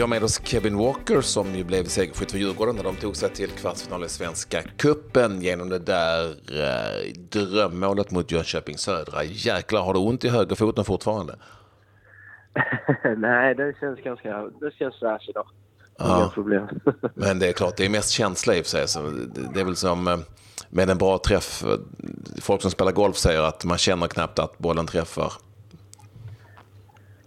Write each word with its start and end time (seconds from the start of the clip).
Vi 0.00 0.02
har 0.02 0.08
med 0.08 0.24
oss 0.24 0.40
Kevin 0.44 0.78
Walker 0.78 1.20
som 1.20 1.54
ju 1.54 1.64
blev 1.64 1.84
segerskytt 1.84 2.30
för 2.30 2.38
Djurgården 2.38 2.76
när 2.76 2.82
de 2.82 2.96
tog 2.96 3.16
sig 3.16 3.30
till 3.30 3.50
kvartsfinal 3.50 4.04
i 4.04 4.08
Svenska 4.08 4.62
Kuppen 4.76 5.42
genom 5.42 5.68
det 5.68 5.78
där 5.78 6.26
eh, 6.28 7.12
drömmålet 7.14 8.10
mot 8.10 8.32
Jönköping 8.32 8.78
Södra. 8.78 9.24
Jäklar, 9.24 9.82
har 9.82 9.94
du 9.94 10.00
ont 10.00 10.24
i 10.24 10.28
högerfoten 10.28 10.84
fortfarande? 10.84 11.38
Nej, 13.16 13.54
det 13.54 13.76
känns 13.80 14.00
ganska... 14.00 14.42
Det 14.60 14.74
känns 14.78 14.98
fräscht 14.98 15.28
idag. 15.28 15.46
Ja. 15.98 16.30
Problem. 16.34 16.68
Men 17.14 17.38
det 17.38 17.48
är 17.48 17.52
klart, 17.52 17.76
det 17.76 17.84
är 17.84 17.90
mest 17.90 18.10
känsla 18.10 18.54
i 18.54 18.60
och 18.60 18.64
för 18.64 18.70
sig. 18.70 18.88
Så 18.88 19.00
det 19.54 19.60
är 19.60 19.64
väl 19.64 19.76
som 19.76 20.08
eh, 20.08 20.18
med 20.68 20.90
en 20.90 20.98
bra 20.98 21.18
träff. 21.18 21.64
Folk 22.40 22.62
som 22.62 22.70
spelar 22.70 22.92
golf 22.92 23.16
säger 23.16 23.42
att 23.42 23.64
man 23.64 23.78
känner 23.78 24.06
knappt 24.06 24.38
att 24.38 24.58
bollen 24.58 24.86
träffar. 24.86 25.32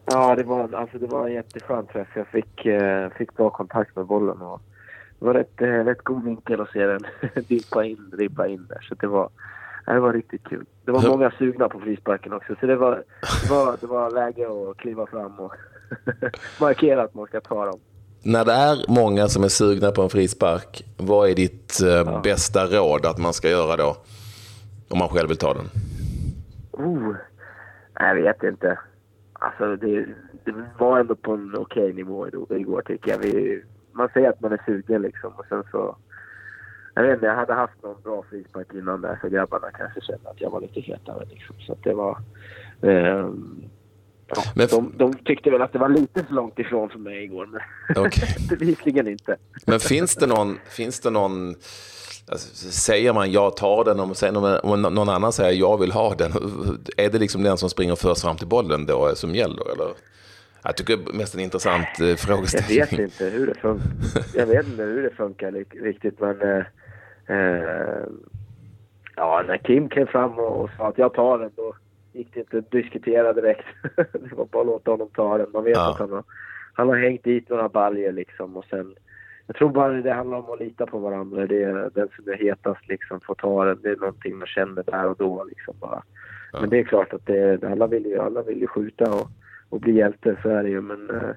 Ja, 0.06 0.36
det 0.36 0.44
var, 0.44 0.74
alltså, 0.74 0.98
det 0.98 1.08
var 1.08 1.28
en 1.28 1.34
jätteskön 1.34 1.86
träff. 1.86 2.08
Jag 2.16 2.28
fick, 2.28 2.66
eh, 2.66 3.10
fick 3.10 3.36
bra 3.36 3.50
kontakt 3.50 3.96
med 3.96 4.06
bollen. 4.06 4.42
Och 4.42 4.62
det 5.20 5.26
var 5.26 5.34
rätt, 5.34 5.62
eh, 5.62 5.68
rätt 5.68 6.04
god 6.04 6.24
vinkel 6.24 6.62
att 6.62 6.72
se 6.72 6.86
den 6.86 7.02
dippa 7.48 7.86
in, 7.86 8.10
dippa 8.18 8.48
in 8.48 8.68
där. 8.70 8.88
Så 8.90 8.96
det 8.96 9.08
var, 9.08 9.30
ja, 9.86 9.94
det 9.94 10.00
var 10.00 10.14
riktigt 10.14 10.44
kul. 10.44 10.66
Det 10.86 10.92
var 10.92 11.02
många 11.02 11.32
sugna 11.32 11.70
på 11.70 11.80
frisparken 11.80 12.34
också. 12.34 12.56
Så 12.60 12.66
det 12.66 12.76
var, 12.76 13.04
det 13.44 13.50
var, 13.50 13.78
det 13.82 13.88
var 13.88 14.12
läge 14.12 14.48
att 14.48 14.78
kliva 14.78 15.06
fram 15.06 15.40
och 15.40 15.54
markera 16.60 17.04
att 17.04 17.14
man 17.14 17.26
ska 17.26 17.42
ta 17.42 17.66
dem. 17.66 17.80
När 18.26 18.46
det 18.46 18.54
är 18.54 18.86
många 18.88 19.28
som 19.28 19.44
är 19.44 19.48
sugna 19.48 19.92
på 19.92 20.02
en 20.02 20.10
frispark, 20.10 20.86
vad 20.98 21.30
är 21.30 21.36
ditt 21.36 21.82
eh, 21.82 22.22
bästa 22.22 22.66
råd 22.66 23.06
att 23.06 23.18
man 23.18 23.34
ska 23.34 23.50
göra 23.50 23.76
då? 23.76 23.98
Om 24.90 24.98
man 24.98 25.10
själv 25.10 25.28
vill 25.28 25.38
ta 25.38 25.54
den. 25.54 25.66
Oh, 26.72 27.16
jag 28.00 28.16
vet 28.16 28.44
inte. 28.44 28.80
Alltså 29.44 29.75
det, 29.75 30.05
det 30.44 30.53
var 30.80 30.99
ändå 30.99 31.16
på 31.16 31.33
en 31.33 31.55
okej 31.58 31.94
nivå 31.94 32.27
idag- 32.27 32.47
igår 32.49 32.81
tycker 32.81 33.11
jag. 33.11 33.17
Vi, 33.17 33.63
man 33.91 34.09
säger 34.13 34.30
att 34.30 34.41
man 34.41 34.52
är 34.52 34.61
sugen 34.66 35.02
liksom 35.02 35.33
och 35.33 35.45
sen 35.49 35.63
så... 35.72 35.95
Jag 36.95 37.03
vet 37.03 37.13
inte, 37.13 37.25
jag 37.25 37.36
hade 37.36 37.53
haft 37.53 37.83
någon 37.83 38.02
bra 38.02 38.23
frispark 38.30 38.73
innan 38.73 39.02
där 39.02 39.17
så 39.21 39.30
grabbarna 39.30 39.71
kanske 39.71 40.02
kände 40.02 40.30
att 40.30 40.41
jag 40.41 40.49
var 40.49 40.61
lite 40.61 40.80
hetare 40.80 41.25
liksom. 41.30 41.55
Så 41.59 41.73
att 41.73 41.83
det 41.83 41.94
var... 41.94 42.17
ehm, 42.81 43.61
ja, 44.27 44.41
Men- 44.55 44.67
de, 44.67 44.94
de 44.97 45.14
tyckte 45.14 45.49
väl 45.52 45.61
att 45.61 45.73
det 45.73 45.80
var 45.80 45.89
lite 45.89 46.23
för 46.23 46.33
långt 46.33 46.59
ifrån 46.59 46.89
för 46.89 46.99
mig 46.99 47.23
igår 47.23 47.45
men 47.45 47.61
Okej. 48.05 48.30
bevisligen 48.49 49.08
inte. 49.08 49.38
Men 49.67 49.80
finns 49.80 50.16
det 50.16 50.27
någon, 50.27 50.58
finns 50.66 50.99
det 50.99 51.09
någon 51.09 51.55
alltså, 52.32 52.72
säger 52.72 53.14
man 53.14 53.32
jag 53.32 53.58
tar 53.58 53.84
den 53.84 54.00
och 54.00 54.18
sen 54.18 54.38
om 54.38 54.60
om 54.64 54.82
någon 54.82 55.10
annan 55.10 55.32
säger 55.34 55.60
jag 55.60 55.78
vill 55.78 55.92
ha 55.92 56.16
den, 56.16 56.32
är 56.98 57.10
det 57.10 57.20
liksom 57.20 57.44
den 57.44 57.58
som 57.58 57.70
springer 57.70 57.96
först 57.96 58.22
fram 58.22 58.38
till 58.38 58.48
bollen 58.48 58.86
då 58.86 59.16
som 59.16 59.36
gäller? 59.36 59.72
Eller? 59.74 59.88
Jag 60.64 60.78
tycker 60.78 60.98
det 60.98 61.12
är 61.12 61.14
mest 61.18 61.34
en 61.36 61.40
intressant 61.42 61.88
eh, 62.00 62.08
Jag 62.08 62.20
frågeställning. 62.20 62.80
vet 62.80 62.94
inte 63.00 63.26
hur 63.26 63.48
det 63.48 63.56
funkar. 63.56 63.88
Jag 64.36 64.46
vet 64.46 64.66
inte 64.68 64.84
hur 64.84 65.04
det 65.04 65.16
funkar 65.16 65.52
riktigt 65.84 66.20
men... 66.20 66.42
Eh, 66.42 66.66
eh, 67.38 68.04
ja, 69.16 69.44
när 69.48 69.58
Kim 69.58 69.90
klev 69.90 70.06
fram 70.06 70.32
och, 70.40 70.62
och 70.64 70.70
sa 70.78 70.88
att 70.88 70.98
jag 70.98 71.14
tar 71.14 71.40
den 71.40 71.52
då 71.56 71.76
gick 72.14 72.34
det 72.34 72.40
inte 72.40 72.58
att 72.58 72.72
diskutera 72.72 73.34
direkt. 73.34 73.66
det 73.96 74.36
var 74.36 74.46
bara 74.46 74.62
att 74.62 74.68
låta 74.68 74.92
honom 74.92 75.10
ta 75.16 75.38
den. 75.38 75.48
Man 75.54 75.64
vet 75.64 75.76
Ja. 75.78 75.92
att 75.92 76.00
han 76.00 76.12
har, 76.12 76.24
han 76.74 76.88
har 76.88 76.96
hängt 76.98 77.24
dit 77.24 77.50
några 77.50 77.70
baljer 77.70 78.12
liksom 78.12 78.58
och 78.58 78.66
sen... 78.70 78.96
Jag 79.47 79.55
tror 79.55 79.69
bara 79.69 79.94
det 79.94 80.13
handlar 80.13 80.38
om 80.38 80.52
att 80.52 80.59
lita 80.59 80.86
på 80.86 80.99
varandra. 80.99 81.47
Det 81.47 81.63
är 81.63 81.89
den 81.94 82.08
som 82.16 82.33
är 82.33 82.38
hetast 82.38 82.88
liksom 82.88 83.19
får 83.19 83.36
ta 83.36 83.66
den. 83.66 83.80
Det 83.81 83.89
är 83.89 83.95
någonting 83.95 84.38
man 84.38 84.47
känner 84.47 84.83
där 84.83 85.05
och 85.05 85.16
då 85.17 85.44
liksom 85.44 85.75
bara. 85.80 86.03
Ja. 86.53 86.61
Men 86.61 86.69
det 86.69 86.80
är 86.80 86.83
klart 86.83 87.13
att 87.13 87.25
det, 87.25 87.64
alla, 87.64 87.88
vill 87.88 88.05
ju, 88.05 88.19
alla 88.19 88.41
vill 88.41 88.61
ju 88.61 88.67
skjuta 88.67 89.11
och, 89.11 89.27
och 89.69 89.80
bli 89.80 89.94
hjälte, 89.94 90.38
så 90.41 90.49
är 90.49 90.64
det 90.64 90.69
ju. 90.69 90.81
Men 90.81 91.09
eh, 91.09 91.36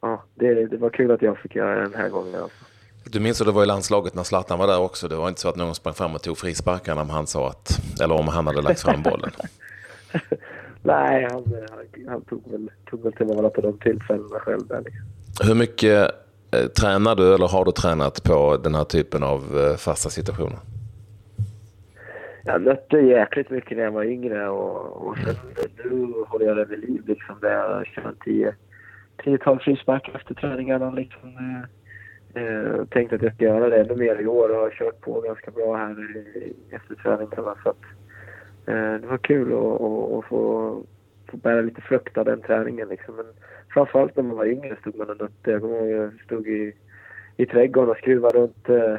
ja, 0.00 0.22
det, 0.34 0.66
det 0.66 0.76
var 0.76 0.90
kul 0.90 1.10
att 1.10 1.22
jag 1.22 1.38
fick 1.38 1.54
göra 1.54 1.74
det 1.74 1.82
den 1.82 1.94
här 1.94 2.08
gången. 2.08 2.34
Alltså. 2.34 2.64
Du 3.04 3.20
minns 3.20 3.40
att 3.40 3.46
det 3.46 3.52
var 3.52 3.62
i 3.62 3.66
landslaget 3.66 4.14
när 4.14 4.22
Zlatan 4.22 4.58
var 4.58 4.66
där 4.66 4.80
också. 4.80 5.08
Det 5.08 5.16
var 5.16 5.28
inte 5.28 5.40
så 5.40 5.48
att 5.48 5.56
någon 5.56 5.74
sprang 5.74 5.94
fram 5.94 6.14
och 6.14 6.22
tog 6.22 6.38
frisparkarna 6.38 7.00
om 7.00 7.10
han 7.10 7.26
sa 7.26 7.48
att, 7.48 7.80
eller 8.02 8.14
om 8.14 8.28
han 8.28 8.46
hade 8.46 8.62
lagt 8.62 8.80
fram 8.80 9.02
bollen. 9.02 9.30
Nej, 10.82 11.28
han, 11.30 11.44
han, 11.70 12.06
han 12.08 12.20
tog, 12.24 12.50
väl, 12.50 12.70
tog 12.90 13.02
väl 13.02 13.12
till 13.12 13.26
vara 13.26 13.50
på 13.50 13.60
de 13.60 13.78
tillfällena 13.78 14.38
själv. 14.38 14.66
Där, 14.66 14.80
liksom. 14.80 15.04
Hur 15.48 15.54
mycket 15.54 16.10
eh, 16.10 16.16
Eh, 16.54 16.66
tränar 16.66 17.14
du 17.16 17.34
eller 17.34 17.48
har 17.48 17.64
du 17.64 17.72
tränat 17.72 18.24
på 18.24 18.56
den 18.56 18.74
här 18.74 18.84
typen 18.84 19.22
av 19.22 19.40
eh, 19.58 19.76
fasta 19.76 20.10
situationer? 20.10 20.58
Jag 22.44 22.62
nötte 22.62 22.96
jäkligt 22.96 23.50
mycket 23.50 23.76
när 23.76 23.84
jag 23.84 23.90
var 23.90 24.04
yngre 24.04 24.48
och, 24.48 25.06
och 25.06 25.18
sen, 25.18 25.34
nu 25.84 26.12
håller 26.26 26.46
jag 26.46 26.56
det 26.56 26.64
vid 26.64 26.78
liv. 26.78 27.02
Liksom, 27.06 27.36
där 27.40 27.52
jag 27.52 27.86
kör 27.86 28.02
en 28.02 28.16
tio, 28.24 28.54
tiotal 29.24 29.60
frisparkar 29.60 30.14
efter 30.14 30.34
träningarna. 30.34 30.90
Liksom, 30.90 31.28
eh, 31.28 32.42
eh 32.42 32.84
tänkte 32.84 33.16
att 33.16 33.22
jag 33.22 33.34
ska 33.34 33.44
göra 33.44 33.68
det 33.68 33.80
ännu 33.80 33.96
mer 33.96 34.20
i 34.20 34.26
år 34.26 34.48
och 34.48 34.56
har 34.56 34.70
kört 34.70 35.00
på 35.00 35.20
ganska 35.20 35.50
bra 35.50 35.76
här 35.76 35.96
efter 36.70 36.94
träningarna. 36.94 37.54
Så 37.62 37.68
att, 37.68 37.82
eh, 38.66 39.00
det 39.00 39.06
var 39.06 39.18
kul 39.18 39.52
att 39.52 40.24
få, 40.28 40.82
få 41.34 41.40
bära 41.40 41.60
lite 41.60 41.80
frukt 41.80 42.18
av 42.18 42.24
den 42.24 42.40
träningen. 42.40 42.88
Liksom. 42.88 43.16
Men 43.16 43.26
framförallt 43.74 44.16
när 44.16 44.22
man 44.24 44.36
var 44.36 44.46
yngre 44.46 44.76
stod 44.80 44.96
man 44.96 45.10
och 45.10 45.20
nötte. 45.20 45.50
Jag 45.50 45.60
kommer 45.60 45.76
ihåg 45.76 45.90
jag 45.90 46.12
stod 46.24 46.48
i, 46.48 46.72
i 47.36 47.46
trädgården 47.46 47.90
och 47.90 47.96
skruvade 47.96 48.38
runt, 48.38 48.68
eh, 48.68 48.96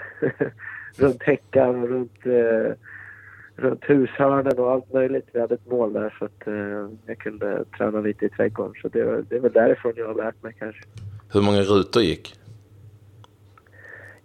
runt 0.97 1.23
häckar 1.23 1.68
och 1.68 1.90
runt 1.90 2.25
eh, 2.25 2.73
runt 3.57 3.84
hushörnen 3.84 4.59
och 4.59 4.72
allt 4.72 4.94
möjligt. 4.94 5.28
Vi 5.34 5.40
hade 5.41 5.53
ett 5.56 5.69
mål 5.72 5.94
där 5.94 6.16
så 6.19 6.25
att 6.25 6.47
eh, 6.47 6.90
jag 7.06 7.18
kunde 7.18 7.66
träna 7.78 8.00
lite 8.00 8.25
i 8.25 8.29
trädgården. 8.29 8.73
Så 8.81 8.88
det, 8.88 9.03
var- 9.03 9.25
det 9.29 9.35
är 9.35 9.40
väl 9.40 9.52
därifrån 9.52 9.94
jag 9.96 10.07
har 10.07 10.16
lärt 10.16 10.44
mig 10.44 10.56
kanske. 10.59 10.81
Hur 11.34 11.41
många 11.41 11.62
rutor 11.62 12.02
gick? 12.02 12.40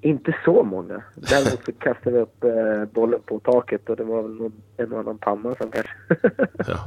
Inte 0.02 0.36
så 0.44 0.62
många. 0.62 1.02
Däremot 1.14 1.64
så 1.64 1.72
kastade 1.72 2.16
vi 2.16 2.22
upp 2.22 2.44
bollen 2.92 3.20
på 3.26 3.38
taket 3.40 3.88
och 3.90 3.96
det 3.96 4.04
var 4.04 4.22
väl 4.22 4.34
någon, 4.34 4.52
en 4.76 4.92
och 4.92 4.98
annan 4.98 5.18
panna 5.18 5.54
som 5.54 5.70
kanske 5.70 5.92
Ja. 6.66 6.78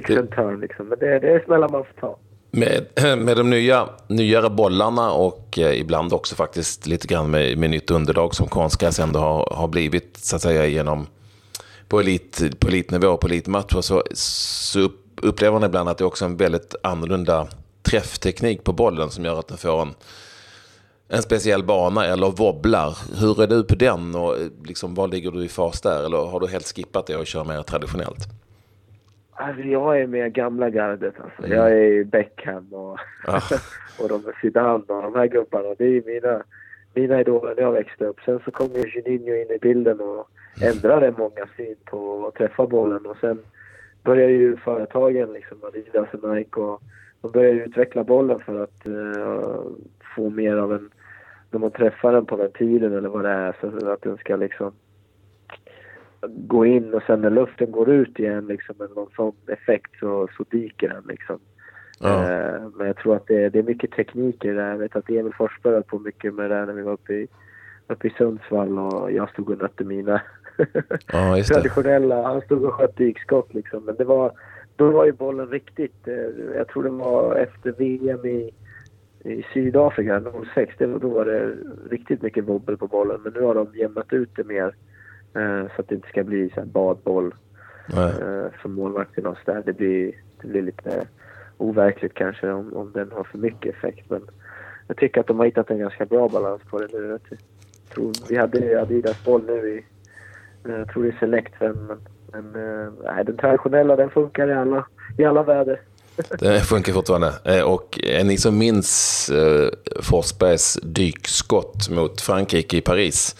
Sig 0.00 0.16
en 0.16 0.28
törn 0.28 0.60
liksom. 0.60 0.88
Men 0.88 0.98
det, 0.98 1.18
det 1.18 1.30
är 1.32 1.44
smällar 1.44 1.68
man 1.68 1.84
får 1.84 2.00
ta. 2.00 2.18
Med, 2.50 2.86
med 3.18 3.36
de 3.36 3.50
nya, 3.50 3.88
nyare 4.08 4.50
bollarna 4.50 5.12
och 5.12 5.58
eh, 5.58 5.80
ibland 5.80 6.12
också 6.12 6.34
faktiskt 6.34 6.86
lite 6.86 7.06
grann 7.06 7.30
med, 7.30 7.58
med 7.58 7.70
nytt 7.70 7.90
underlag 7.90 8.34
som 8.34 8.48
konstgräs 8.48 8.98
ändå 8.98 9.18
har, 9.20 9.48
har 9.54 9.68
blivit 9.68 10.16
så 10.16 10.36
att 10.36 10.42
säga 10.42 10.66
genom 10.66 11.06
på, 11.88 12.00
elit, 12.00 12.60
på 12.60 12.68
elitnivå, 12.68 13.16
på 13.16 13.26
elitmatcher 13.26 13.80
så, 13.80 14.02
så 14.14 14.80
upp- 14.80 15.18
upplever 15.22 15.52
man 15.58 15.68
ibland 15.68 15.88
att 15.88 15.98
det 15.98 16.04
är 16.04 16.06
också 16.06 16.24
en 16.24 16.36
väldigt 16.36 16.74
annorlunda 16.82 17.46
träffteknik 17.82 18.64
på 18.64 18.72
bollen 18.72 19.10
som 19.10 19.24
gör 19.24 19.38
att 19.38 19.48
den 19.48 19.58
får 19.58 19.82
en, 19.82 19.94
en 21.08 21.22
speciell 21.22 21.64
bana 21.64 22.06
eller 22.06 22.30
wobblar. 22.30 22.98
Hur 23.20 23.42
är 23.42 23.46
du 23.46 23.64
på 23.64 23.74
den 23.74 24.14
och 24.14 24.36
eh, 24.36 24.46
liksom, 24.64 24.94
var 24.94 25.08
ligger 25.08 25.30
du 25.30 25.44
i 25.44 25.48
fas 25.48 25.80
där? 25.80 26.04
Eller 26.04 26.18
har 26.18 26.40
du 26.40 26.46
helt 26.48 26.76
skippat 26.76 27.06
det 27.06 27.16
och 27.16 27.26
kör 27.26 27.44
mer 27.44 27.62
traditionellt? 27.62 28.28
Alltså, 29.42 29.62
jag 29.62 30.00
är 30.00 30.06
med 30.06 30.32
gamla 30.32 30.70
gardet 30.70 31.14
alltså. 31.20 31.54
Jag 31.54 31.72
är 31.72 32.04
Beckham 32.04 32.72
och, 32.72 32.98
Ja. 33.26 33.40
och 34.02 34.08
de 34.08 34.32
Zidane 34.40 34.84
och 34.88 35.02
de 35.02 35.14
här 35.14 35.26
gubbarna. 35.26 35.74
Det 35.78 35.84
är 35.84 36.02
mina, 36.06 36.42
mina 36.94 37.20
idoler 37.20 37.54
när 37.54 37.62
jag 37.62 37.72
växte 37.72 38.04
upp. 38.04 38.20
Sen 38.24 38.40
så 38.44 38.50
kom 38.50 38.68
ju 38.74 38.88
Juninho 38.88 39.34
in 39.34 39.50
i 39.50 39.58
bilden 39.62 40.00
och 40.00 40.28
ändrade 40.62 41.14
många 41.18 41.46
syn 41.56 41.76
på 41.84 42.26
att 42.26 42.34
träffa 42.34 42.66
bollen. 42.66 43.06
Och 43.06 43.16
sen 43.20 43.38
började 44.04 44.32
ju 44.32 44.56
företagen, 44.56 45.32
liksom 45.32 45.58
Adidas 45.62 46.08
och 46.14 46.34
Nike, 46.34 46.60
och 46.60 46.82
de 47.20 47.30
började 47.30 47.60
utveckla 47.60 48.04
bollen 48.04 48.40
för 48.40 48.62
att 48.62 48.86
eh, 48.86 49.60
få 50.16 50.30
mer 50.30 50.56
av 50.56 50.72
en... 50.72 50.90
När 51.50 51.60
man 51.60 51.70
träffar 51.70 52.12
den 52.12 52.26
på 52.26 52.36
ventilen 52.36 52.92
eller 52.92 53.08
vad 53.08 53.24
det 53.24 53.30
är, 53.30 53.56
så 53.60 53.90
att 53.90 54.02
den 54.02 54.16
ska 54.16 54.36
liksom 54.36 54.72
gå 56.28 56.66
in 56.66 56.94
och 56.94 57.02
sen 57.02 57.20
när 57.20 57.30
luften 57.30 57.72
går 57.72 57.90
ut 57.90 58.18
igen 58.18 58.46
liksom 58.46 58.74
med 58.78 58.88
någon 58.96 59.10
sån 59.16 59.32
effekt 59.46 59.90
så, 60.00 60.28
så 60.36 60.44
dyker 60.50 60.88
den 60.88 61.04
liksom. 61.08 61.38
Ja. 62.00 62.30
Eh, 62.30 62.62
men 62.74 62.86
jag 62.86 62.96
tror 62.96 63.16
att 63.16 63.26
det, 63.26 63.48
det 63.48 63.58
är 63.58 63.62
mycket 63.62 63.90
teknik 63.90 64.44
i 64.44 64.48
det 64.48 64.54
där. 64.54 64.70
Jag 64.70 64.78
vet 64.78 64.96
att 64.96 65.10
Emil 65.10 65.32
Forsberg 65.32 65.74
höll 65.74 65.82
på 65.82 65.98
mycket 65.98 66.34
med 66.34 66.50
det 66.50 66.54
där 66.56 66.66
när 66.66 66.72
vi 66.72 66.82
var 66.82 66.92
uppe 66.92 67.12
i, 67.12 67.28
uppe 67.86 68.06
i 68.06 68.14
Sundsvall 68.18 68.78
och 68.78 69.12
jag 69.12 69.30
stod 69.30 69.50
och 69.50 69.58
nötte 69.58 69.84
mina 69.84 70.22
Ja, 71.12 71.42
traditionella. 71.42 72.22
Han 72.22 72.40
stod 72.40 72.64
och 72.64 72.74
sköt 72.74 72.96
dykskott 72.96 73.54
liksom. 73.54 73.84
Men 73.84 73.96
det 73.96 74.04
var, 74.04 74.32
då 74.76 74.90
var 74.90 75.04
ju 75.04 75.12
bollen 75.12 75.46
riktigt, 75.46 76.08
eh, 76.08 76.54
jag 76.56 76.68
tror 76.68 76.82
det 76.82 76.90
var 76.90 77.36
efter 77.36 77.72
VM 77.72 78.26
i, 78.26 78.50
i 79.24 79.44
Sydafrika 79.54 80.22
06, 80.54 80.74
det 80.78 80.86
var, 80.86 80.98
då 80.98 81.08
var 81.08 81.24
det 81.24 81.56
riktigt 81.90 82.22
mycket 82.22 82.44
wobbel 82.44 82.76
på 82.76 82.86
bollen. 82.86 83.20
Men 83.24 83.32
nu 83.32 83.40
har 83.40 83.54
de 83.54 83.74
jämnat 83.74 84.12
ut 84.12 84.30
det 84.36 84.44
mer 84.44 84.74
så 85.32 85.80
att 85.80 85.88
det 85.88 85.94
inte 85.94 86.08
ska 86.08 86.24
bli 86.24 86.50
så 86.54 86.60
här 86.60 86.66
badboll 86.66 87.34
Nej. 87.86 88.10
eh, 88.10 88.60
för 88.62 88.68
målvakten 88.68 89.26
och 89.26 89.36
så 89.44 89.52
där. 89.52 89.62
Det 89.66 89.72
blir, 89.72 90.12
det 90.40 90.48
blir 90.48 90.62
lite 90.62 91.06
overkligt 91.58 92.14
kanske 92.14 92.50
om, 92.50 92.72
om 92.72 92.92
den 92.92 93.12
har 93.12 93.24
för 93.24 93.38
mycket 93.38 93.76
effekt. 93.76 94.10
Men 94.10 94.22
jag 94.86 94.96
tycker 94.96 95.20
att 95.20 95.26
de 95.26 95.38
har 95.38 95.46
hittat 95.46 95.70
en 95.70 95.78
ganska 95.78 96.06
bra 96.06 96.28
balans 96.28 96.62
på 96.70 96.78
det 96.78 96.88
nu. 96.92 97.08
Jag 97.08 97.38
tror, 97.94 98.12
vi 98.28 98.36
hade 98.36 98.82
Adidas 98.82 99.24
boll 99.24 99.42
nu 99.46 99.68
i, 99.68 99.84
eh, 100.68 100.78
jag 100.78 100.88
tror 100.88 101.02
det 101.02 101.08
är 101.08 101.16
Select 101.20 101.54
5, 101.54 101.86
men, 101.86 101.98
men 102.32 102.84
eh, 102.84 102.92
nej, 103.04 103.24
den 103.24 103.36
traditionella 103.36 103.96
den 103.96 104.10
funkar 104.10 104.48
i 104.48 104.52
alla, 104.52 104.86
i 105.18 105.24
alla 105.24 105.42
väder. 105.42 105.80
Det 106.38 106.60
funkar 106.60 106.92
fortfarande. 106.92 107.32
Eh, 107.44 107.62
och 107.62 107.98
är 108.02 108.24
ni 108.24 108.38
som 108.38 108.58
minns 108.58 109.30
eh, 109.30 109.68
Forsbergs 110.02 110.78
dykskott 110.82 111.90
mot 111.90 112.20
Frankrike 112.20 112.76
i 112.76 112.80
Paris 112.80 113.36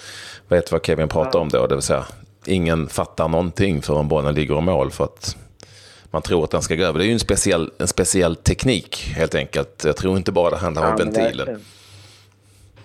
vet 0.52 0.72
vad 0.72 0.86
Kevin 0.86 1.08
pratar 1.08 1.38
om 1.38 1.48
då, 1.48 1.66
det 1.66 1.74
vill 1.74 1.82
säga 1.82 2.04
ingen 2.46 2.86
fattar 2.86 3.28
någonting 3.28 3.82
förrän 3.82 4.08
bollen 4.08 4.34
ligger 4.34 4.58
i 4.58 4.60
mål 4.60 4.90
för 4.90 5.04
att 5.04 5.36
man 6.10 6.22
tror 6.22 6.44
att 6.44 6.50
den 6.50 6.62
ska 6.62 6.76
gå 6.76 6.84
över. 6.84 6.98
Det 6.98 7.04
är 7.04 7.06
ju 7.06 7.12
en 7.12 7.18
speciell, 7.18 7.70
en 7.78 7.86
speciell 7.86 8.36
teknik 8.36 9.12
helt 9.16 9.34
enkelt. 9.34 9.84
Jag 9.84 9.96
tror 9.96 10.16
inte 10.16 10.32
bara 10.32 10.50
det 10.50 10.56
handlar 10.56 10.82
om 10.82 10.96
ja, 10.98 11.04
ventilen. 11.04 11.36
Verkligen. 11.36 11.60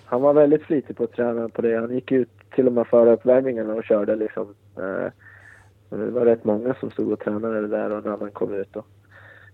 Han 0.04 0.22
var 0.22 0.32
väldigt 0.32 0.62
flitig 0.62 0.96
på 0.96 1.04
att 1.04 1.12
träna 1.12 1.48
på 1.48 1.62
det. 1.62 1.80
Han 1.80 1.94
gick 1.94 2.12
ut 2.12 2.28
till 2.54 2.66
och 2.66 2.72
med 2.72 2.86
före 2.86 3.12
uppvärmningen 3.12 3.70
och 3.70 3.84
körde 3.84 4.16
liksom. 4.16 4.54
Eh, 4.76 5.12
det 5.90 6.10
var 6.10 6.24
rätt 6.24 6.44
många 6.44 6.74
som 6.80 6.90
stod 6.90 7.12
och 7.12 7.20
tränade 7.20 7.60
det 7.60 7.68
där 7.68 7.90
och 7.90 8.04
när 8.04 8.16
han 8.16 8.30
kom 8.30 8.54
ut 8.54 8.76
och 8.76 8.86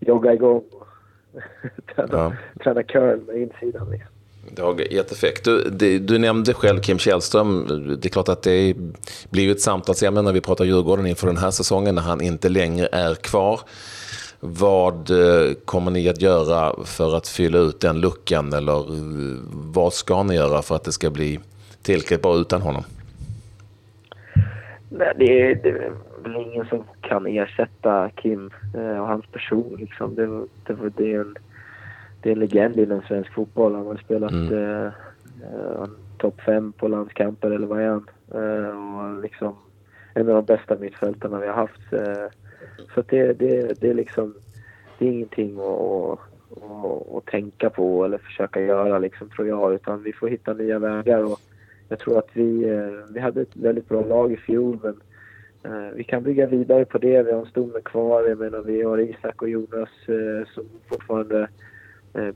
joggade 0.01 0.35
igång 0.35 0.63
och 0.73 0.87
tränade, 1.95 2.17
ja. 2.17 2.33
tränade 2.63 2.83
curl 2.83 3.21
med 3.27 3.37
insidan 3.37 3.91
liksom. 3.91 4.11
Det 4.51 4.63
har 4.63 4.93
gett 4.93 5.13
effekt. 5.13 5.45
Du, 5.45 5.71
det, 5.71 5.99
du, 5.99 6.19
nämnde 6.19 6.55
själv 6.55 6.81
Kim 6.81 6.99
Källström. 6.99 7.67
Det 8.01 8.09
är 8.09 8.11
klart 8.11 8.29
att 8.29 8.43
det 8.43 8.75
blir 9.31 9.51
ett 9.51 9.61
samtalsämne 9.61 10.23
när 10.23 10.33
vi 10.33 10.41
pratar 10.41 10.65
Djurgården 10.65 11.07
inför 11.07 11.27
den 11.27 11.37
här 11.37 11.51
säsongen 11.51 11.95
när 11.95 12.03
han 12.03 12.21
inte 12.21 12.49
längre 12.49 12.89
är 12.93 13.15
kvar. 13.15 13.61
Vad 14.41 15.11
eh, 15.11 15.55
kommer 15.65 15.91
ni 15.91 16.09
att 16.09 16.23
göra 16.23 16.85
för 16.85 17.17
att 17.17 17.29
fylla 17.29 17.59
ut 17.59 17.81
den 17.81 18.01
luckan 18.01 18.53
eller 18.53 18.79
eh, 18.79 19.39
vad 19.51 19.93
ska 19.93 20.23
ni 20.23 20.35
göra 20.35 20.63
för 20.63 20.77
att 20.77 20.85
det 20.85 20.93
ska 20.93 21.11
bli 21.11 21.41
tillräckligt 21.83 22.23
bra 22.23 22.37
utan 22.37 22.63
honom? 22.63 22.85
Nej, 24.89 25.13
det, 25.19 25.43
är, 25.43 25.55
det 25.55 25.69
är 25.69 25.93
väl 26.23 26.37
ingen 26.37 26.67
som 26.67 26.85
kan 27.01 27.27
ersätta 27.27 28.11
Kim 28.11 28.51
eh, 28.75 29.01
och 29.01 29.07
hans 29.07 29.27
person. 29.27 29.77
Liksom. 29.79 30.15
Det, 30.15 30.27
det, 30.67 30.91
det 30.97 31.13
är 31.13 31.21
en 31.21 31.35
det 32.25 32.31
är 32.31 32.33
en 32.33 32.39
legend 32.39 32.79
inom 32.79 33.03
svensk 33.03 33.35
fotboll. 33.35 33.75
Han 33.75 33.87
har 33.87 33.97
spelat 33.97 34.33
mm. 34.33 34.55
eh, 34.55 34.87
eh, 35.43 35.85
topp 36.19 36.41
fem 36.41 36.73
på 36.73 36.89
landskamper 36.89 37.51
eller 37.51 37.67
vad 37.67 37.81
är 37.81 37.89
han? 37.89 38.07
Eh, 38.35 38.99
och 38.99 39.23
liksom 39.23 39.57
en 40.15 40.29
av 40.29 40.35
de 40.35 40.45
bästa 40.45 40.77
mittfältarna 40.77 41.41
vi 41.41 41.47
har 41.47 41.55
haft. 41.55 41.93
Eh, 41.93 42.27
så 42.95 43.03
det, 43.09 43.33
det, 43.33 43.81
det 43.81 43.91
är 43.91 43.95
liksom, 43.95 44.35
det 44.99 45.07
är 45.07 45.13
ingenting 45.13 45.59
att, 45.61 46.19
att, 46.63 47.15
att, 47.17 47.27
tänka 47.27 47.71
på 47.71 48.05
eller 48.05 48.19
försöka 48.19 48.61
göra 48.61 48.99
liksom 48.99 49.29
tror 49.29 49.49
jag. 49.49 49.75
Utan 49.75 50.03
vi 50.03 50.13
får 50.13 50.29
hitta 50.29 50.55
nya 50.55 50.79
vägar 50.79 51.25
och 51.25 51.41
jag 51.89 51.99
tror 51.99 52.19
att 52.19 52.29
vi, 52.33 52.69
eh, 52.69 53.13
vi 53.15 53.21
hade 53.21 53.41
ett 53.41 53.57
väldigt 53.57 53.89
bra 53.89 54.05
lag 54.05 54.33
i 54.33 54.37
fjol 54.37 54.79
men 54.83 55.01
eh, 55.63 55.91
vi 55.95 56.05
kan 56.05 56.23
bygga 56.23 56.47
vidare 56.47 56.85
på 56.85 56.99
det. 56.99 57.23
Vi 57.23 57.33
har 57.33 57.41
en 57.41 57.47
stomme 57.47 57.81
kvar. 57.85 58.29
Jag 58.29 58.39
menar 58.39 58.61
vi 58.61 58.83
har 58.83 58.99
Isak 58.99 59.43
och 59.43 59.49
Jonas 59.49 59.91
som 60.55 60.65
fortfarande 60.89 61.41
Eh, 61.41 61.49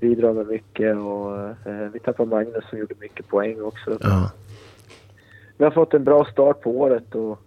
bidrar 0.01 0.33
med 0.33 0.47
mycket 0.47 0.97
och 0.97 1.39
eh, 1.41 1.89
vi 1.93 1.99
tappade 1.99 2.31
Magnus 2.31 2.65
som 2.71 2.79
gjorde 2.79 2.95
mycket 3.01 3.29
poäng 3.29 3.63
också. 3.63 3.99
Ja. 4.01 4.33
Vi 5.57 5.65
har 5.65 5.71
fått 5.71 5.95
en 5.95 6.05
bra 6.05 6.25
start 6.25 6.61
på 6.61 6.71
året 6.71 7.15
och 7.15 7.41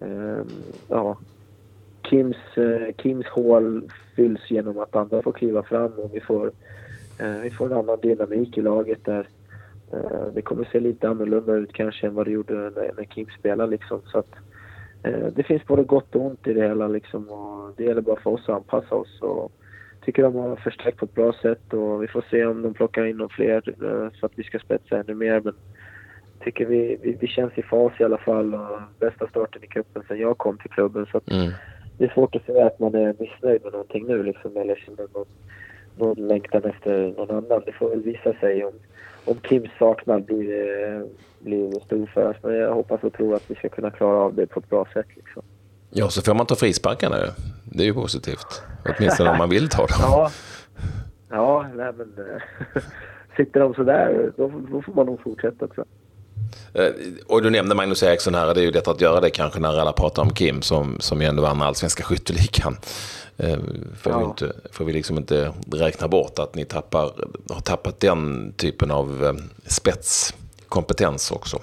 eh, 0.00 0.42
ja, 0.88 1.18
Kims, 2.02 2.36
Kims 2.96 3.26
hål 3.26 3.90
fylls 4.16 4.50
genom 4.50 4.78
att 4.78 4.96
andra 4.96 5.22
får 5.22 5.32
kliva 5.32 5.62
fram 5.62 5.92
och 5.92 6.10
vi 6.12 6.20
får, 6.20 6.50
vi 7.42 7.50
får 7.50 7.66
en 7.66 7.78
annan 7.78 8.00
dynamik 8.02 8.58
i 8.58 8.62
laget 8.62 9.04
där 9.04 9.28
det 10.34 10.42
kommer 10.42 10.68
se 10.72 10.80
lite 10.80 11.08
annorlunda 11.08 11.54
ut 11.54 11.72
kanske 11.72 12.06
än 12.06 12.14
vad 12.14 12.26
det 12.26 12.30
gjorde 12.30 12.54
när, 12.54 12.92
när 12.96 13.04
Kim 13.04 13.26
spelade 13.38 13.70
liksom. 13.70 14.00
Så 14.06 14.18
att, 14.18 14.34
det 15.34 15.42
finns 15.42 15.66
både 15.66 15.84
gott 15.84 16.14
och 16.14 16.26
ont 16.26 16.46
i 16.46 16.52
det 16.52 16.68
hela 16.68 16.88
liksom 16.88 17.28
och 17.28 17.72
det 17.76 17.84
gäller 17.84 18.00
bara 18.00 18.20
för 18.20 18.30
oss 18.30 18.48
att 18.48 18.56
anpassa 18.56 18.94
oss. 18.94 19.20
Och, 19.20 19.52
tycker 20.04 20.22
de 20.22 20.34
har 20.34 20.56
förstärkt 20.56 20.98
på 20.98 21.04
ett 21.04 21.14
bra 21.14 21.32
sätt 21.42 21.72
och 21.72 22.02
vi 22.02 22.08
får 22.08 22.24
se 22.30 22.44
om 22.44 22.62
de 22.62 22.74
plockar 22.74 23.04
in 23.04 23.16
några 23.16 23.34
fler 23.34 23.62
eh, 23.66 24.20
så 24.20 24.26
att 24.26 24.32
vi 24.34 24.42
ska 24.42 24.58
spetsa 24.58 24.96
ännu 24.98 25.14
mer. 25.14 25.40
Men 25.40 25.54
tycker 26.40 26.66
vi, 26.66 26.98
vi, 27.02 27.16
vi 27.20 27.26
känns 27.26 27.52
i 27.58 27.62
fas 27.62 27.92
i 27.98 28.04
alla 28.04 28.18
fall 28.18 28.54
och 28.54 28.80
bästa 28.98 29.28
starten 29.28 29.64
i 29.64 29.66
cupen 29.66 30.02
sen 30.08 30.18
jag 30.18 30.38
kom 30.38 30.58
till 30.58 30.70
klubben. 30.70 31.06
Så 31.12 31.20
mm. 31.30 31.52
Det 31.98 32.04
är 32.04 32.14
svårt 32.14 32.36
att 32.36 32.46
säga 32.46 32.66
att 32.66 32.78
man 32.78 32.94
är 32.94 33.14
missnöjd 33.18 33.62
med 33.62 33.72
någonting 33.72 34.06
nu 34.06 34.22
liksom, 34.22 34.56
eller 34.56 34.76
känner 34.76 35.08
någon, 35.12 35.26
någon 35.96 36.28
längtan 36.28 36.64
efter 36.64 37.14
någon 37.16 37.30
annan. 37.30 37.62
Det 37.66 37.72
får 37.72 37.90
väl 37.90 38.02
visa 38.02 38.32
sig 38.40 38.64
om, 38.64 38.72
om 39.24 39.36
Kims 39.48 39.70
saknad 39.78 40.24
blir, 40.24 41.06
blir 41.38 41.80
stor 41.80 42.06
för 42.14 42.30
oss. 42.30 42.36
Men 42.42 42.54
jag 42.54 42.74
hoppas 42.74 43.02
och 43.02 43.12
tror 43.12 43.34
att 43.34 43.50
vi 43.50 43.54
ska 43.54 43.68
kunna 43.68 43.90
klara 43.90 44.18
av 44.18 44.34
det 44.34 44.46
på 44.46 44.60
ett 44.60 44.70
bra 44.70 44.86
sätt. 44.94 45.06
Liksom. 45.16 45.42
Ja, 45.90 46.08
så 46.08 46.22
får 46.22 46.34
man 46.34 46.46
ta 46.46 46.54
frisparkarna. 46.54 47.16
Det 47.64 47.82
är 47.82 47.86
ju 47.86 47.94
positivt. 47.94 48.62
Åtminstone 48.84 49.30
om 49.30 49.38
man 49.38 49.50
vill 49.50 49.68
ta 49.68 49.86
dem. 49.86 49.96
Ja, 50.00 50.30
ja 51.30 51.66
nej, 51.74 51.92
men 51.96 52.26
eh, 52.26 52.82
sitter 53.36 53.60
de 53.60 53.74
sådär, 53.74 54.32
då, 54.36 54.52
då 54.70 54.82
får 54.82 54.92
man 54.94 55.06
nog 55.06 55.20
fortsätta 55.22 55.66
tror 55.66 55.86
jag. 56.72 56.86
Eh, 56.86 56.92
och 57.26 57.42
du 57.42 57.50
nämnde 57.50 57.74
Magnus 57.74 58.02
Eriksson 58.02 58.34
här, 58.34 58.54
det 58.54 58.60
är 58.60 58.64
ju 58.64 58.70
lätt 58.70 58.88
att 58.88 59.00
göra 59.00 59.20
det 59.20 59.30
kanske 59.30 59.60
när 59.60 59.80
alla 59.80 59.92
pratar 59.92 60.22
om 60.22 60.30
Kim 60.30 60.62
som, 60.62 60.96
som 61.00 61.20
ju 61.20 61.26
ändå 61.26 61.42
vann 61.42 61.62
allsvenska 61.62 62.02
skytteligan. 62.02 62.76
Eh, 63.36 63.58
får, 63.96 64.12
ja. 64.12 64.18
vi 64.18 64.24
inte, 64.24 64.52
får 64.72 64.84
vi 64.84 64.92
liksom 64.92 65.16
inte 65.16 65.52
räkna 65.72 66.08
bort 66.08 66.38
att 66.38 66.54
ni 66.54 66.64
tappar, 66.64 67.12
har 67.50 67.60
tappat 67.60 68.00
den 68.00 68.52
typen 68.56 68.90
av 68.90 69.38
spetskompetens 69.66 71.30
också. 71.30 71.58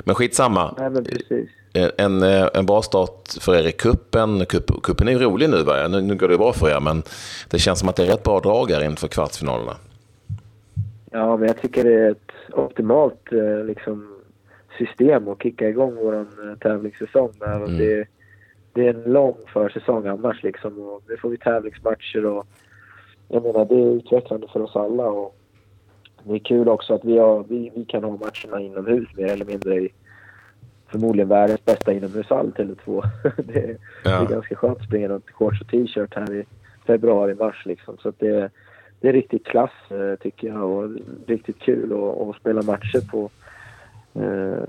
Men 0.00 0.14
skitsamma. 0.14 0.74
Nej, 0.78 0.90
men 0.90 1.04
precis 1.04 1.50
en, 1.74 2.22
eh, 2.22 2.48
en 2.54 2.66
bra 2.66 2.82
start 2.82 3.28
för 3.40 3.54
er 3.54 3.68
i 3.68 3.72
kuppen. 3.72 4.46
Kupp, 4.46 4.82
kuppen 4.82 5.08
är 5.08 5.12
ju 5.12 5.18
rolig 5.18 5.50
nu, 5.50 5.62
va? 5.62 5.88
Nu, 5.88 6.00
nu 6.00 6.14
går 6.14 6.28
det 6.28 6.38
bra 6.38 6.52
för 6.52 6.70
er, 6.70 6.80
men 6.80 7.02
det 7.50 7.58
känns 7.58 7.78
som 7.78 7.88
att 7.88 7.96
det 7.96 8.02
är 8.02 8.06
rätt 8.06 8.22
bra 8.22 8.40
drag 8.40 8.70
här 8.70 8.84
inför 8.84 9.08
kvartsfinalerna. 9.08 9.76
Ja, 11.10 11.36
men 11.36 11.48
jag 11.48 11.60
tycker 11.60 11.84
det 11.84 11.94
är 11.94 12.10
ett 12.10 12.32
optimalt 12.52 13.32
eh, 13.32 13.64
liksom, 13.64 14.16
system 14.78 15.28
att 15.28 15.42
kicka 15.42 15.68
igång 15.68 15.94
vår 15.94 16.14
eh, 16.20 16.58
tävlingssäsong 16.60 17.32
med. 17.40 17.56
Mm. 17.56 17.78
Det, 17.78 18.06
det, 18.72 18.86
är 18.86 18.94
en 18.94 19.12
lång 19.12 19.36
försäsong 19.52 20.06
annars 20.06 20.42
liksom 20.42 20.78
och 20.78 21.02
nu 21.08 21.16
får 21.16 21.30
vi 21.30 21.36
tävlingsmatcher 21.36 22.26
och 22.26 22.46
jag 23.28 23.42
menar 23.42 23.64
det 23.64 23.74
är 23.74 23.96
utvecklande 23.96 24.46
för 24.52 24.60
oss 24.60 24.76
alla 24.76 25.06
och 25.06 25.36
det 26.24 26.34
är 26.34 26.38
kul 26.38 26.68
också 26.68 26.94
att 26.94 27.04
vi, 27.04 27.18
har, 27.18 27.44
vi, 27.48 27.72
vi 27.74 27.84
kan 27.84 28.04
ha 28.04 28.10
matcherna 28.10 28.60
inomhus 28.60 29.08
mer 29.16 29.26
eller 29.26 29.44
mindre 29.44 29.76
i 29.76 29.92
förmodligen 30.92 31.28
världens 31.28 31.64
bästa 31.64 31.92
inomhushall 31.92 32.52
Tele2. 32.56 33.02
det, 33.36 33.58
är, 33.58 33.76
ja. 34.04 34.10
det 34.10 34.24
är 34.24 34.28
ganska 34.28 34.54
skönt 34.56 34.78
att 34.78 34.86
springa 34.86 35.08
runt 35.08 35.28
i 35.28 35.32
shorts 35.32 35.60
och 35.60 35.68
t-shirt 35.68 36.14
här 36.14 36.34
i 36.34 36.44
februari, 36.86 37.34
mars 37.34 37.66
liksom. 37.66 37.96
Så 37.98 38.12
det, 38.18 38.50
det 39.00 39.08
är 39.08 39.12
riktigt 39.12 39.46
klass 39.46 39.70
eh, 39.90 40.18
tycker 40.22 40.48
jag 40.48 40.70
och 40.70 40.90
riktigt 41.26 41.58
kul 41.58 41.92
att, 41.92 42.36
spela 42.36 42.62
matcher 42.62 43.10
på, 43.10 43.30
eh, 44.14 44.64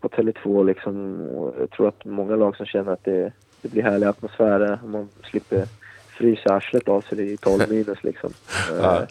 på 0.00 0.08
Tele2 0.08 0.64
liksom. 0.66 1.20
Och 1.20 1.54
jag 1.60 1.70
tror 1.70 1.88
att 1.88 2.04
många 2.04 2.36
lag 2.36 2.56
som 2.56 2.66
känner 2.66 2.92
att 2.92 3.04
det, 3.04 3.32
det 3.62 3.68
blir 3.68 3.82
härlig 3.82 4.06
atmosfär 4.06 4.78
man 4.84 5.08
slipper 5.30 5.64
frysa 6.06 6.54
arslet 6.54 6.88
av 6.88 7.00
sig 7.00 7.32
i 7.32 7.36
12 7.36 7.62
minus 7.68 8.04
liksom. 8.04 8.32
Ja. 8.70 8.96
Eh, 8.96 9.06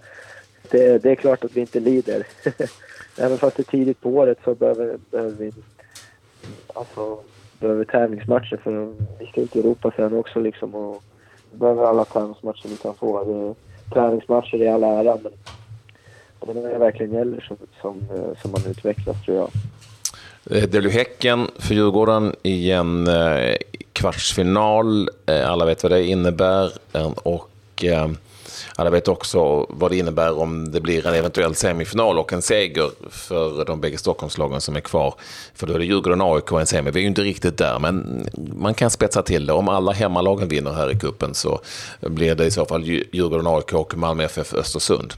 det, 0.71 1.03
det, 1.03 1.11
är 1.11 1.15
klart 1.15 1.43
att 1.43 1.57
vi 1.57 1.61
inte 1.61 1.79
lider. 1.79 2.27
Även 3.17 3.37
fast 3.37 3.57
det 3.57 3.61
är 3.61 3.71
tidigt 3.71 4.01
på 4.01 4.09
året 4.09 4.37
så 4.43 4.55
behöver, 4.55 4.97
behöver 5.11 5.35
vi 5.37 5.51
alltså, 6.73 7.19
behöver 7.59 7.85
tävlingsmatcher 7.85 8.59
för 8.63 8.93
vi 9.19 9.25
ska 9.25 9.41
ut 9.41 9.55
i 9.55 9.59
Europa 9.59 9.91
sen 9.95 10.17
också 10.17 10.39
liksom 10.39 10.75
och 10.75 11.03
vi 11.51 11.57
behöver 11.57 11.83
alla 11.83 12.05
tävlingsmatcher 12.05 12.69
vi 12.69 12.77
kan 12.77 12.95
få. 12.95 13.23
Det, 13.23 13.55
träningsmatcher 13.93 14.61
i 14.61 14.67
all 14.67 14.83
ära 14.83 15.17
men 16.45 16.55
det 16.55 16.69
är 16.69 16.73
det 16.73 16.79
verkligen 16.79 17.13
gäller 17.13 17.41
som, 17.47 17.57
som, 17.81 17.97
eh, 18.15 18.41
som 18.41 18.51
man 18.51 18.61
utvecklas 18.71 19.25
tror 19.25 19.37
jag. 19.37 19.49
Eh, 20.57 20.69
det 20.69 20.81
blir 20.81 20.89
Häcken 20.89 21.47
för 21.59 21.73
Djurgården 21.73 22.35
i 22.43 22.71
en 22.71 23.07
eh, 23.07 23.55
kvartsfinal. 23.93 25.09
Alla 25.45 25.65
vet 25.65 25.83
vad 25.83 25.91
det 25.91 26.03
innebär. 26.03 26.71
Och 27.23 27.50
alla 28.75 28.89
vet 28.89 29.07
också 29.07 29.65
vad 29.69 29.91
det 29.91 29.97
innebär 29.97 30.39
om 30.39 30.71
det 30.71 30.81
blir 30.81 31.07
en 31.07 31.13
eventuell 31.13 31.55
semifinal 31.55 32.19
och 32.19 32.33
en 32.33 32.41
seger 32.41 32.89
för 33.09 33.65
de 33.65 33.81
bägge 33.81 33.97
Stockholmslagen 33.97 34.61
som 34.61 34.75
är 34.75 34.81
kvar. 34.81 35.13
För 35.55 35.67
då 35.67 35.73
är 35.73 35.79
det 35.79 35.85
Djurgården 35.85 36.21
och 36.21 36.35
AIK 36.35 36.51
en 36.51 36.67
semi. 36.67 36.91
Vi 36.91 36.99
är 36.99 37.01
ju 37.01 37.07
inte 37.07 37.21
riktigt 37.21 37.57
där, 37.57 37.79
men 37.79 38.25
man 38.55 38.73
kan 38.73 38.89
spetsa 38.89 39.21
till 39.21 39.45
det. 39.45 39.53
Om 39.53 39.69
alla 39.69 39.91
hemmalagen 39.91 40.47
vinner 40.47 40.71
här 40.71 40.91
i 40.91 40.99
kuppen 40.99 41.33
så 41.33 41.61
blir 42.01 42.35
det 42.35 42.45
i 42.45 42.51
så 42.51 42.65
fall 42.65 42.83
Djurgården, 42.83 43.47
AIK 43.47 43.73
och 43.73 43.97
Malmö 43.97 44.23
FF 44.23 44.53
Östersund. 44.53 45.13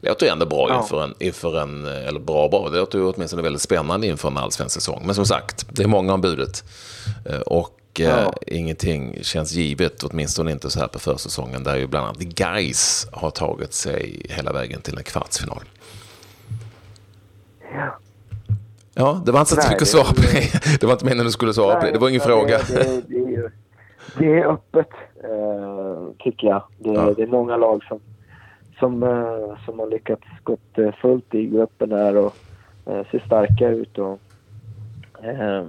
Det 0.00 0.08
låter 0.08 0.26
ju 0.26 0.32
ändå 0.32 0.46
bra 0.46 0.68
ja. 0.68 0.82
inför, 0.82 1.04
en, 1.04 1.14
inför 1.18 1.60
en, 1.60 1.86
eller 1.86 2.20
bra 2.20 2.48
bra, 2.48 2.68
det 2.68 2.78
låter 2.78 2.98
ju 2.98 3.04
åtminstone 3.04 3.42
väldigt 3.42 3.62
spännande 3.62 4.06
inför 4.06 4.28
en 4.28 4.36
allsvensk 4.36 4.74
säsong. 4.74 5.02
Men 5.06 5.14
som 5.14 5.26
sagt, 5.26 5.66
det 5.70 5.82
är 5.82 5.86
många 5.86 6.14
om 6.14 6.20
budet. 6.20 6.64
Eh, 7.26 7.40
och 7.94 8.00
ja. 8.00 8.32
eh, 8.46 8.58
ingenting 8.58 9.18
känns 9.22 9.52
givet, 9.52 10.02
åtminstone 10.02 10.50
inte 10.52 10.70
så 10.70 10.80
här 10.80 10.88
på 10.88 10.98
försäsongen, 10.98 11.62
där 11.64 11.76
ju 11.76 11.86
bland 11.86 12.06
annat 12.06 12.18
Guys 12.18 13.08
har 13.12 13.30
tagit 13.30 13.72
sig 13.72 14.26
hela 14.30 14.52
vägen 14.52 14.80
till 14.80 14.96
en 14.98 15.04
kvartsfinal. 15.04 15.62
Ja. 17.74 17.98
Ja, 18.96 19.22
det 19.26 19.32
var 19.32 19.40
inte 19.40 19.50
så 19.62 19.68
mycket 19.70 19.82
att 19.82 19.88
svara 19.88 20.04
på 20.04 20.20
det. 20.20 20.78
Det 20.80 20.86
var 20.86 20.92
inte 20.92 21.04
meningen 21.04 21.20
att 21.20 21.28
du 21.28 21.32
skulle 21.32 21.54
svara 21.54 21.80
på 21.80 21.86
det. 21.86 21.92
Det 21.92 21.98
var 21.98 22.08
ingen 22.08 22.18
nej, 22.18 22.28
fråga. 22.28 22.58
Det, 22.68 23.02
det, 23.08 23.50
det 24.18 24.26
är 24.40 24.46
öppet. 24.52 24.88
eh, 25.24 26.08
tycker 26.18 26.46
jag. 26.46 26.62
Det, 26.78 26.90
Ja. 26.90 27.14
det 27.16 27.22
är 27.22 27.26
många 27.26 27.56
lag 27.56 27.84
som, 27.84 28.00
som, 28.78 29.02
eh, 29.02 29.64
som 29.64 29.78
har 29.78 29.86
lyckats 29.90 30.22
gått 30.42 30.78
eh, 30.78 30.92
fullt 31.02 31.34
i 31.34 31.46
gruppen 31.46 31.88
där 31.88 32.16
och 32.16 32.36
ser 32.84 33.22
starka 33.26 33.68
ut. 33.68 33.98
Och, 33.98 34.20
eh, 35.24 35.64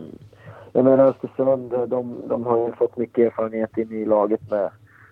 jag 0.75 0.85
menar 0.85 1.05
Östersund, 1.07 1.73
eh, 1.73 1.81
de, 1.83 2.15
de 2.27 2.45
har 2.45 2.67
ju 2.67 2.71
fått 2.73 2.97
mycket 2.97 3.25
erfarenhet 3.25 3.77
in 3.77 3.91
i 3.91 4.05
laget 4.05 4.49
med, 4.51 4.69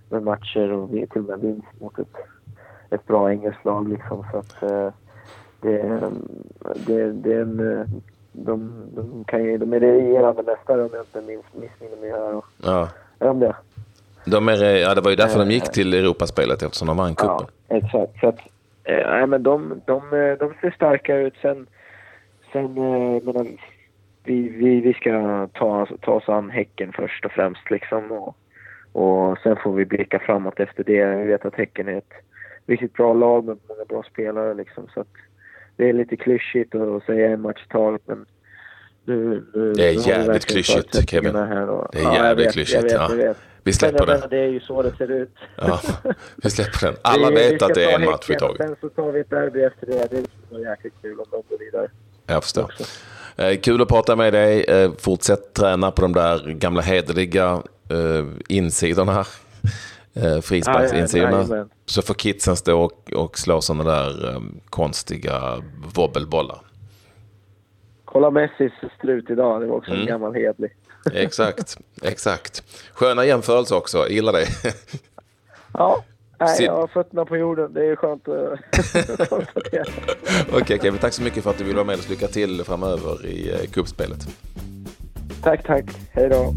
med 0.10 0.24
matcher 0.24 0.72
och 0.72 0.90
till 0.90 1.08
och 1.22 1.24
med 1.24 1.40
vinst 1.40 1.68
mot 1.82 2.00
ett, 2.00 2.16
ett 2.90 3.08
bra 3.08 3.32
engelskt 3.32 3.66
lag 3.66 3.90
liksom. 3.90 4.26
Så 4.32 4.38
att, 4.38 4.64
eh, 4.64 4.90
det, 5.62 5.80
är- 5.80 6.12
det, 6.76 7.12
det 7.12 7.34
är 7.34 7.42
en, 7.42 7.78
eh, 7.80 7.86
de, 8.32 8.72
de, 8.96 9.24
kan 9.28 9.44
ju, 9.44 9.58
de 9.58 9.74
är 9.74 9.80
regerande 9.80 10.44
mästare 10.44 10.82
om 10.84 10.90
jag 10.94 11.02
inte 11.02 11.22
minns, 11.32 11.46
missminner 11.54 11.98
mig 12.02 12.10
här. 12.12 12.36
Och, 12.36 12.46
Ja. 12.64 12.90
är 13.20 13.26
de 13.28 13.40
det? 13.40 13.56
De 14.26 14.48
är, 14.50 14.64
ja, 14.64 14.96
det 14.96 15.02
var 15.02 15.10
ju 15.10 15.16
därför 15.16 15.40
de 15.40 15.52
gick 15.52 15.72
till 15.72 15.94
Europaspelet 15.94 16.64
eftersom 16.64 16.88
de 16.88 16.98
vann 16.98 17.16
cupen. 17.16 17.46
Ja, 17.68 17.76
exakt. 17.78 18.20
Så 18.20 18.28
att, 18.28 18.40
eh, 18.84 19.10
nej, 19.10 19.28
men 19.28 19.44
de, 19.44 19.82
de, 19.86 19.96
eh, 19.96 20.38
de 20.40 20.54
ser 20.62 20.72
starka 20.76 21.16
ut. 21.18 21.34
Sen, 21.42 21.68
sen 22.54 22.66
eh, 22.78 23.24
menar, 23.24 23.48
vi, 24.24 24.50
vi, 24.50 24.82
vi 24.82 24.94
ska 24.94 25.48
ta, 25.54 25.88
ta 26.02 26.12
oss 26.12 26.30
an 26.30 26.50
Häcken 26.50 26.92
först 26.96 27.26
och 27.26 27.32
främst. 27.32 27.72
Liksom, 27.72 28.12
och, 28.12 28.36
och 28.92 29.38
sen 29.44 29.56
får 29.64 29.74
vi 29.74 29.86
blicka 29.86 30.20
framåt 30.20 30.60
efter 30.60 30.84
det. 30.84 31.06
Vi 31.06 31.24
vet 31.28 31.46
att 31.46 31.56
Häcken 31.56 31.88
är 31.88 31.98
ett 31.98 32.14
riktigt 32.68 32.94
bra 32.94 33.14
lag 33.14 33.46
med 33.46 33.58
många 33.70 33.86
bra 33.86 34.04
spelare. 34.04 34.54
Liksom, 34.54 34.88
så 34.94 35.06
det 35.76 35.90
är 35.90 35.94
lite 35.94 36.16
klyschigt 36.16 36.76
att 36.76 37.04
säga 37.04 37.30
en 37.30 37.42
match 37.42 37.66
i 37.66 37.70
taget. 37.70 38.02
Men 38.06 38.26
nu, 39.06 39.44
nu, 39.54 39.74
Det 39.74 39.90
är 39.90 40.08
jävligt 40.08 40.46
klyschigt, 40.46 41.10
Kevin. 41.10 41.36
Här 41.36 41.70
och, 41.70 41.88
Det 41.92 42.00
är 42.00 42.04
ja, 42.04 42.16
jävligt 42.16 42.48
vet, 42.48 42.54
klyschigt, 42.54 42.84
vet, 42.84 42.92
ja. 42.92 43.34
Vi 43.64 43.74
släpper 43.74 44.06
den. 44.06 44.22
det 44.30 44.38
är 44.38 44.48
ju 44.48 44.60
så 44.60 44.82
det 44.82 44.96
ser 44.96 45.12
ut. 45.12 45.36
Ja, 45.58 45.80
vi 46.44 46.50
släpper 46.50 46.86
den. 46.88 46.96
Alla 47.02 47.30
Vi- 47.30 47.36
vet 47.36 47.62
att 47.62 47.74
det 47.74 47.84
är 47.92 48.00
en 48.00 48.06
match 48.06 48.30
i 48.30 48.36
taget. 48.36 48.58
Sen 48.58 48.76
så 48.82 48.90
tar 48.90 49.12
vi 49.12 49.20
ett 49.20 49.30
derby 49.30 49.62
efter 49.64 49.86
det. 49.88 49.94
Det 49.94 50.08
skulle 50.08 50.26
vara 50.50 50.70
jäkligt 50.70 50.94
kul 51.02 51.20
om 51.20 51.26
de 51.32 51.44
går 51.50 51.58
vidare. 51.60 51.88
Jag 52.28 52.44
förstår. 52.44 52.62
Eh, 52.64 52.86
kul 53.62 53.82
att 53.82 53.88
prata 53.88 54.16
med 54.16 54.34
dig. 54.34 54.64
Eh, 54.64 54.92
fortsätt 55.00 55.54
träna 55.54 55.92
på 55.92 56.02
de 56.02 56.14
där 56.14 56.48
gamla 56.50 56.82
hederliga 56.82 57.64
eh, 57.90 58.26
insidorna. 58.48 59.26
Eh, 60.14 60.40
frisparksinsidorna. 60.42 61.68
Så 61.86 62.02
får 62.02 62.14
kidsen 62.14 62.56
stå 62.56 62.82
och, 62.82 63.14
och 63.14 63.38
slå 63.40 63.62
sådana 63.62 63.84
där 63.92 64.30
eh, 64.30 64.42
konstiga 64.70 65.64
wobbelbollar. 65.96 66.58
Kolla 68.06 68.32
Messis 68.32 68.72
slut 69.02 69.30
idag. 69.30 69.62
Det 69.62 69.68
var 69.68 69.78
också 69.78 69.92
Mm. 69.92 70.02
en 70.02 70.08
gammal 70.08 70.34
hedlig. 70.36 70.72
Exakt, 71.14 71.78
exakt. 72.02 72.64
Sköna 72.94 73.26
jämförelser 73.26 73.76
också. 73.76 73.98
Jag 73.98 74.12
gillar 74.12 74.34
det. 74.34 74.48
Ja. 75.74 76.04
Nej, 76.46 76.58
Sid- 76.60 76.66
jag 76.66 76.76
har 76.76 76.88
fötterna 76.88 77.26
på 77.26 77.38
jorden. 77.38 77.74
Det 77.74 77.86
är 77.86 77.96
skönt 77.96 78.28
att 79.20 79.30
konstatera. 79.30 79.84
Okej 80.54 80.80
Kevin, 80.82 81.00
tack 81.00 81.14
så 81.14 81.22
mycket 81.22 81.44
för 81.44 81.50
att 81.50 81.58
du 81.58 81.64
ville 81.64 81.76
vara 81.76 81.86
med 81.88 81.96
oss. 82.00 82.10
Lycka 82.10 82.28
till 82.28 82.64
framöver 82.66 83.26
i 83.26 83.52
eh, 83.52 83.70
cupspelet. 83.72 84.20
Tack, 85.44 85.64
tack. 85.68 85.86
Hej 86.12 86.30
då. 86.30 86.54